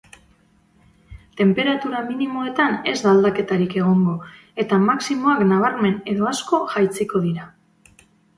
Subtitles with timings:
[1.41, 4.17] Tenperatura minimoetan ez da aldaketarik egongo
[4.65, 7.47] eta maximoak nabarmen edo asko jaitsiko dira.